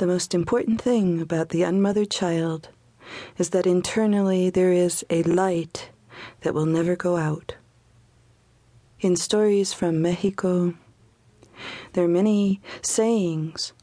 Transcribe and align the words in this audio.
The 0.00 0.06
most 0.06 0.34
important 0.34 0.80
thing 0.80 1.20
about 1.20 1.50
the 1.50 1.62
unmothered 1.62 2.10
child 2.10 2.70
is 3.36 3.50
that 3.50 3.66
internally 3.66 4.48
there 4.48 4.72
is 4.72 5.04
a 5.10 5.22
light 5.24 5.90
that 6.40 6.54
will 6.54 6.64
never 6.64 6.96
go 6.96 7.18
out. 7.18 7.56
In 9.00 9.14
stories 9.14 9.74
from 9.74 10.00
Mexico, 10.00 10.72
there 11.92 12.02
are 12.02 12.08
many 12.08 12.62
sayings 12.80 13.74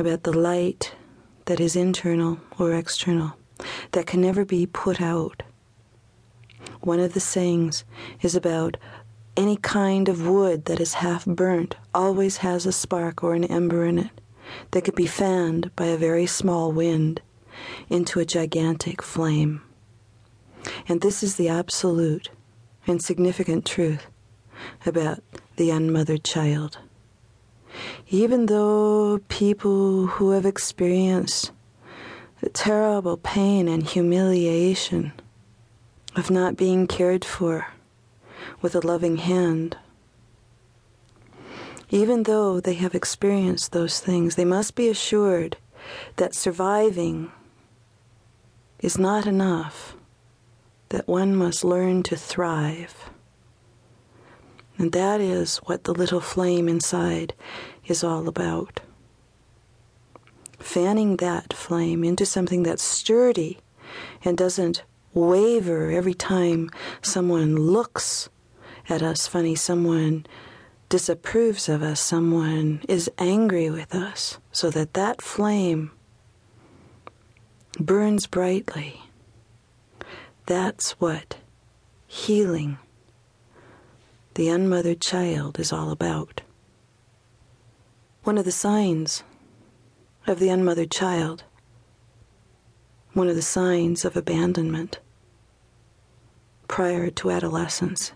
about 0.00 0.24
the 0.24 0.36
light 0.36 0.96
that 1.44 1.60
is 1.60 1.76
internal 1.76 2.40
or 2.58 2.72
external 2.72 3.34
that 3.92 4.08
can 4.08 4.20
never 4.20 4.44
be 4.44 4.66
put 4.66 5.00
out. 5.00 5.44
One 6.80 6.98
of 6.98 7.14
the 7.14 7.20
sayings 7.20 7.84
is 8.20 8.34
about 8.34 8.78
any 9.36 9.58
kind 9.58 10.08
of 10.08 10.26
wood 10.26 10.64
that 10.64 10.80
is 10.80 10.94
half 10.94 11.24
burnt 11.24 11.76
always 11.94 12.38
has 12.38 12.66
a 12.66 12.72
spark 12.72 13.22
or 13.22 13.34
an 13.34 13.44
ember 13.44 13.84
in 13.84 14.00
it 14.00 14.10
that 14.70 14.84
could 14.84 14.94
be 14.94 15.06
fanned 15.06 15.74
by 15.76 15.86
a 15.86 15.96
very 15.96 16.26
small 16.26 16.72
wind 16.72 17.20
into 17.88 18.20
a 18.20 18.24
gigantic 18.24 19.02
flame. 19.02 19.62
And 20.88 21.00
this 21.00 21.22
is 21.22 21.36
the 21.36 21.48
absolute 21.48 22.30
and 22.86 23.02
significant 23.02 23.64
truth 23.64 24.06
about 24.86 25.22
the 25.56 25.70
unmothered 25.70 26.24
child. 26.24 26.78
Even 28.08 28.46
though 28.46 29.20
people 29.28 30.06
who 30.06 30.30
have 30.30 30.46
experienced 30.46 31.52
the 32.40 32.50
terrible 32.50 33.16
pain 33.16 33.68
and 33.68 33.86
humiliation 33.86 35.12
of 36.16 36.30
not 36.30 36.56
being 36.56 36.86
cared 36.86 37.24
for 37.24 37.68
with 38.60 38.74
a 38.74 38.86
loving 38.86 39.16
hand 39.16 39.76
even 41.92 42.22
though 42.22 42.58
they 42.58 42.72
have 42.72 42.94
experienced 42.94 43.72
those 43.72 44.00
things, 44.00 44.34
they 44.34 44.46
must 44.46 44.74
be 44.74 44.88
assured 44.88 45.58
that 46.16 46.34
surviving 46.34 47.30
is 48.80 48.98
not 48.98 49.26
enough, 49.26 49.94
that 50.88 51.06
one 51.06 51.36
must 51.36 51.62
learn 51.62 52.02
to 52.02 52.16
thrive. 52.16 53.10
And 54.78 54.92
that 54.92 55.20
is 55.20 55.58
what 55.58 55.84
the 55.84 55.92
little 55.92 56.20
flame 56.20 56.66
inside 56.66 57.34
is 57.86 58.02
all 58.02 58.26
about. 58.26 58.80
Fanning 60.58 61.18
that 61.18 61.52
flame 61.52 62.02
into 62.02 62.24
something 62.24 62.62
that's 62.62 62.82
sturdy 62.82 63.58
and 64.24 64.38
doesn't 64.38 64.82
waver 65.12 65.90
every 65.90 66.14
time 66.14 66.70
someone 67.02 67.54
looks 67.54 68.30
at 68.88 69.02
us 69.02 69.26
funny, 69.26 69.54
someone 69.54 70.24
disapproves 70.92 71.70
of 71.70 71.82
us, 71.82 71.98
someone 71.98 72.82
is 72.86 73.10
angry 73.16 73.70
with 73.70 73.94
us, 73.94 74.36
so 74.52 74.68
that 74.68 74.92
that 74.92 75.22
flame 75.22 75.90
burns 77.80 78.26
brightly. 78.26 79.00
That's 80.44 80.90
what 81.00 81.38
healing 82.06 82.76
the 84.34 84.50
unmothered 84.50 85.00
child 85.00 85.58
is 85.58 85.72
all 85.72 85.92
about. 85.92 86.42
One 88.24 88.36
of 88.36 88.44
the 88.44 88.52
signs 88.52 89.22
of 90.26 90.40
the 90.40 90.50
unmothered 90.50 90.90
child, 90.90 91.44
one 93.14 93.30
of 93.30 93.34
the 93.34 93.40
signs 93.40 94.04
of 94.04 94.14
abandonment 94.14 94.98
prior 96.68 97.08
to 97.08 97.30
adolescence, 97.30 98.12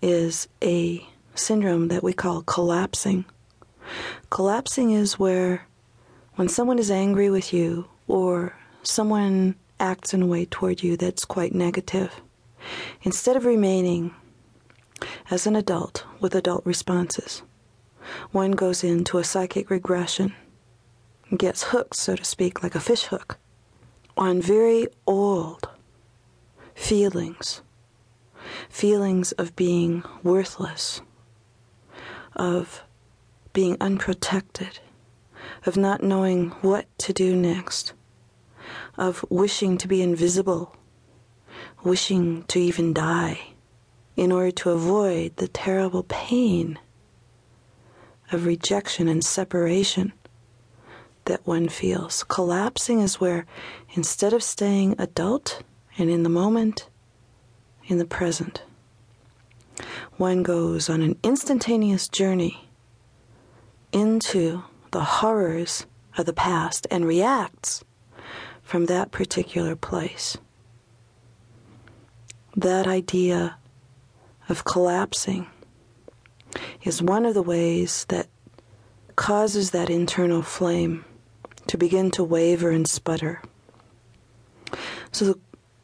is 0.00 0.46
a 0.62 1.08
syndrome 1.34 1.88
that 1.88 2.02
we 2.02 2.12
call 2.12 2.42
collapsing. 2.42 3.24
Collapsing 4.30 4.90
is 4.90 5.18
where 5.18 5.66
when 6.36 6.48
someone 6.48 6.78
is 6.78 6.90
angry 6.90 7.30
with 7.30 7.52
you 7.52 7.88
or 8.06 8.56
someone 8.82 9.54
acts 9.80 10.14
in 10.14 10.22
a 10.22 10.26
way 10.26 10.44
toward 10.44 10.82
you 10.82 10.96
that's 10.96 11.24
quite 11.24 11.54
negative, 11.54 12.20
instead 13.02 13.36
of 13.36 13.44
remaining 13.44 14.14
as 15.30 15.46
an 15.46 15.56
adult 15.56 16.04
with 16.20 16.34
adult 16.34 16.64
responses, 16.64 17.42
one 18.30 18.52
goes 18.52 18.84
into 18.84 19.18
a 19.18 19.24
psychic 19.24 19.70
regression, 19.70 20.34
gets 21.36 21.64
hooked, 21.64 21.96
so 21.96 22.16
to 22.16 22.24
speak, 22.24 22.62
like 22.62 22.74
a 22.74 22.80
fish 22.80 23.04
hook, 23.04 23.38
on 24.16 24.40
very 24.40 24.86
old 25.06 25.68
feelings, 26.74 27.62
feelings 28.68 29.32
of 29.32 29.56
being 29.56 30.04
worthless 30.22 31.00
of 32.34 32.82
being 33.52 33.76
unprotected, 33.80 34.80
of 35.66 35.76
not 35.76 36.02
knowing 36.02 36.50
what 36.62 36.86
to 36.98 37.12
do 37.12 37.36
next, 37.36 37.92
of 38.96 39.24
wishing 39.30 39.78
to 39.78 39.88
be 39.88 40.02
invisible, 40.02 40.74
wishing 41.82 42.42
to 42.44 42.58
even 42.58 42.92
die 42.92 43.38
in 44.16 44.30
order 44.32 44.50
to 44.50 44.70
avoid 44.70 45.36
the 45.36 45.48
terrible 45.48 46.04
pain 46.04 46.78
of 48.32 48.46
rejection 48.46 49.08
and 49.08 49.24
separation 49.24 50.12
that 51.26 51.46
one 51.46 51.68
feels. 51.68 52.24
Collapsing 52.24 53.00
is 53.00 53.20
where 53.20 53.46
instead 53.94 54.32
of 54.32 54.42
staying 54.42 54.94
adult 54.98 55.62
and 55.98 56.10
in 56.10 56.22
the 56.22 56.28
moment, 56.28 56.88
in 57.86 57.98
the 57.98 58.04
present, 58.04 58.62
one 60.16 60.42
goes 60.42 60.88
on 60.88 61.02
an 61.02 61.18
instantaneous 61.22 62.08
journey 62.08 62.68
into 63.92 64.62
the 64.90 65.04
horrors 65.04 65.86
of 66.16 66.26
the 66.26 66.32
past 66.32 66.86
and 66.90 67.06
reacts 67.06 67.84
from 68.62 68.86
that 68.86 69.10
particular 69.10 69.76
place. 69.76 70.36
That 72.56 72.86
idea 72.86 73.58
of 74.48 74.64
collapsing 74.64 75.46
is 76.82 77.02
one 77.02 77.26
of 77.26 77.34
the 77.34 77.42
ways 77.42 78.04
that 78.08 78.28
causes 79.16 79.70
that 79.70 79.90
internal 79.90 80.42
flame 80.42 81.04
to 81.66 81.78
begin 81.78 82.10
to 82.12 82.24
waver 82.24 82.70
and 82.70 82.88
sputter. 82.88 83.42
So 85.12 85.24
the 85.24 85.38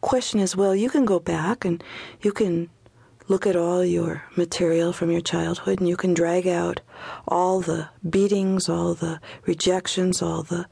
question 0.00 0.40
is 0.40 0.56
well, 0.56 0.74
you 0.74 0.90
can 0.90 1.04
go 1.04 1.18
back 1.18 1.64
and 1.64 1.82
you 2.22 2.32
can 2.32 2.70
look 3.28 3.46
at 3.46 3.56
all 3.56 3.84
your 3.84 4.22
material 4.36 4.92
from 4.92 5.10
your 5.10 5.20
childhood 5.20 5.80
and 5.80 5.88
you 5.88 5.96
can 5.96 6.14
drag 6.14 6.46
out 6.46 6.80
all 7.26 7.60
the 7.60 7.88
beatings, 8.08 8.68
all 8.68 8.94
the 8.94 9.20
rejections, 9.44 10.22
all 10.22 10.42
the 10.42 10.66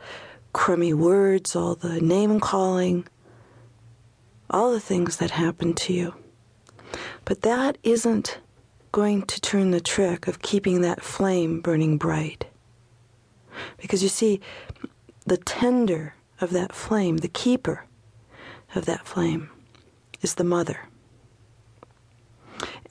crummy 0.53 0.95
words, 0.95 1.57
all 1.57 1.75
the 1.75 2.01
name 2.01 2.39
calling, 2.39 3.07
all 4.51 4.73
the 4.73 4.81
things 4.81 5.17
that 5.17 5.33
happened 5.33 5.77
to 5.77 5.93
you. 5.93 6.15
But 7.25 7.43
that 7.43 7.77
isn't 7.83 8.39
going 8.93 9.23
to 9.23 9.41
turn 9.41 9.73
the 9.73 9.81
trick 9.81 10.29
of 10.29 10.43
keeping 10.43 10.81
that 10.83 11.03
flame 11.03 11.61
burning 11.61 11.99
bright. 11.99 12.47
Because 13.79 14.03
you 14.03 14.09
see, 14.09 14.41
the 15.27 15.37
tender 15.37 16.15
of 16.41 16.51
that 16.51 16.73
flame, 16.73 17.19
the 17.19 17.29
keeper 17.29 17.87
of 18.75 18.87
that 18.87 19.07
flame, 19.07 19.51
is 20.23 20.35
the 20.35 20.45
mother. 20.45 20.89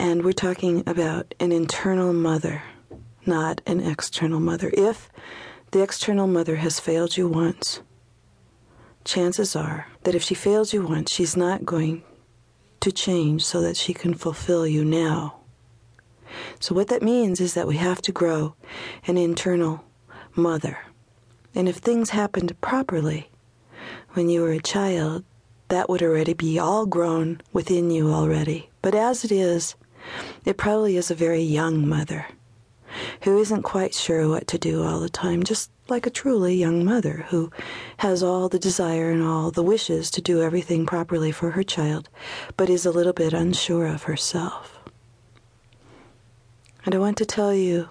And 0.03 0.25
we're 0.25 0.33
talking 0.33 0.83
about 0.85 1.33
an 1.39 1.53
internal 1.53 2.11
mother, 2.11 2.61
not 3.25 3.61
an 3.65 3.79
external 3.79 4.41
mother. 4.41 4.69
If 4.73 5.09
the 5.71 5.81
external 5.81 6.27
mother 6.27 6.57
has 6.57 6.77
failed 6.77 7.15
you 7.15 7.29
once, 7.29 7.79
chances 9.05 9.55
are 9.55 9.87
that 10.03 10.13
if 10.13 10.21
she 10.21 10.35
fails 10.35 10.73
you 10.73 10.85
once, 10.85 11.09
she's 11.09 11.37
not 11.37 11.63
going 11.63 12.03
to 12.81 12.91
change 12.91 13.45
so 13.45 13.61
that 13.61 13.77
she 13.77 13.93
can 13.93 14.13
fulfill 14.13 14.67
you 14.67 14.83
now. 14.83 15.39
So, 16.59 16.75
what 16.75 16.89
that 16.89 17.01
means 17.01 17.39
is 17.39 17.53
that 17.53 17.65
we 17.65 17.77
have 17.77 18.01
to 18.01 18.11
grow 18.11 18.55
an 19.07 19.17
internal 19.17 19.85
mother. 20.35 20.79
And 21.55 21.69
if 21.69 21.77
things 21.77 22.09
happened 22.09 22.59
properly 22.59 23.29
when 24.15 24.27
you 24.27 24.41
were 24.41 24.51
a 24.51 24.59
child, 24.59 25.23
that 25.69 25.87
would 25.87 26.03
already 26.03 26.33
be 26.33 26.59
all 26.59 26.85
grown 26.85 27.39
within 27.53 27.89
you 27.89 28.11
already. 28.11 28.69
But 28.81 28.95
as 28.95 29.23
it 29.23 29.31
is, 29.31 29.75
it 30.45 30.57
probably 30.57 30.97
is 30.97 31.09
a 31.09 31.15
very 31.15 31.41
young 31.41 31.87
mother 31.87 32.27
who 33.21 33.39
isn't 33.39 33.63
quite 33.63 33.93
sure 33.93 34.27
what 34.27 34.47
to 34.47 34.57
do 34.57 34.83
all 34.83 34.99
the 34.99 35.09
time, 35.09 35.43
just 35.43 35.71
like 35.89 36.05
a 36.05 36.11
truly 36.11 36.55
young 36.55 36.85
mother 36.85 37.25
who 37.29 37.51
has 37.97 38.23
all 38.23 38.49
the 38.49 38.59
desire 38.59 39.11
and 39.11 39.23
all 39.23 39.51
the 39.51 39.63
wishes 39.63 40.11
to 40.11 40.21
do 40.21 40.41
everything 40.41 40.85
properly 40.85 41.31
for 41.31 41.51
her 41.51 41.63
child, 41.63 42.09
but 42.55 42.69
is 42.69 42.85
a 42.85 42.91
little 42.91 43.13
bit 43.13 43.33
unsure 43.33 43.87
of 43.87 44.03
herself. 44.03 44.79
And 46.85 46.93
I 46.93 46.99
want 46.99 47.17
to 47.17 47.25
tell 47.25 47.53
you 47.53 47.87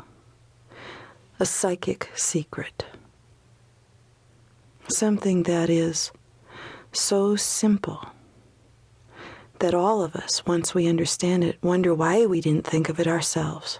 a 1.40 1.46
psychic 1.46 2.10
secret. 2.14 2.84
Something 4.88 5.44
that 5.44 5.70
is 5.70 6.12
so 6.92 7.36
simple 7.36 8.06
that 9.62 9.74
all 9.74 10.02
of 10.02 10.16
us, 10.16 10.44
once 10.44 10.74
we 10.74 10.88
understand 10.88 11.44
it, 11.44 11.56
wonder 11.62 11.94
why 11.94 12.26
we 12.26 12.40
didn't 12.40 12.66
think 12.66 12.88
of 12.88 12.98
it 12.98 13.06
ourselves. 13.06 13.78